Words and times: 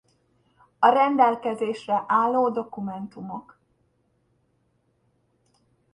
A 0.79 0.89
rendelkezésre 0.89 2.03
álló 2.07 2.49
dokumentumok. 2.49 3.59